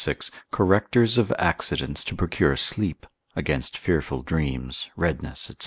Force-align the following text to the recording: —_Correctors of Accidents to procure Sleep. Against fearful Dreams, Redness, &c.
—_Correctors 0.51 1.19
of 1.19 1.31
Accidents 1.37 2.03
to 2.05 2.15
procure 2.15 2.57
Sleep. 2.57 3.05
Against 3.35 3.77
fearful 3.77 4.23
Dreams, 4.23 4.87
Redness, 4.95 5.41
&c. 5.41 5.53